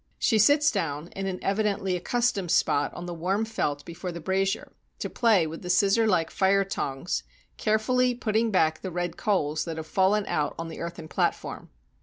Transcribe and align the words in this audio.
She 0.17 0.39
sits 0.39 0.71
down, 0.71 1.09
in 1.09 1.27
an 1.27 1.37
evidently 1.43 1.95
accustomed 1.95 2.49
spot 2.49 2.91
on 2.95 3.05
the 3.05 3.13
warm 3.13 3.45
felt 3.45 3.85
before 3.85 4.11
the 4.11 4.19
brazier, 4.19 4.71
to 4.97 5.11
play 5.11 5.45
with 5.45 5.61
the 5.61 5.69
scissor 5.69 6.07
like 6.07 6.31
fire 6.31 6.63
tongs, 6.65 7.21
carefully 7.57 8.15
putting 8.15 8.49
back 8.49 8.81
the 8.81 8.89
red 8.89 9.15
coals 9.15 9.63
that 9.65 9.77
have 9.77 9.85
fallen 9.85 10.25
out 10.25 10.55
on 10.57 10.69
the 10.69 10.79
earthen 10.79 11.07
platform. 11.07 11.69